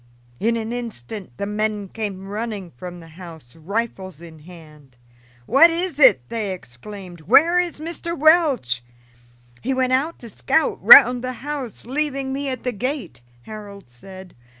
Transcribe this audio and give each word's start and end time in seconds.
In 0.39 0.57
an 0.57 0.73
instant 0.73 1.31
the 1.37 1.45
men 1.45 1.87
came 1.87 2.27
running 2.27 2.71
from 2.71 2.99
the 3.01 3.07
house, 3.09 3.55
rifles 3.55 4.19
in 4.19 4.39
hand. 4.39 4.97
"What 5.45 5.69
is 5.69 5.99
it?" 5.99 6.27
they 6.29 6.51
exclaimed. 6.53 7.21
"Where 7.21 7.59
is 7.59 7.79
Mr. 7.79 8.17
Welch?" 8.17 8.83
"He 9.61 9.75
went 9.75 9.93
out 9.93 10.17
to 10.17 10.27
scout 10.31 10.83
round 10.83 11.23
the 11.23 11.33
house, 11.45 11.85
leaving 11.85 12.33
me 12.33 12.49
at 12.49 12.63
the 12.63 12.71
gate," 12.71 13.21
Harold 13.43 13.91
said. 13.91 14.35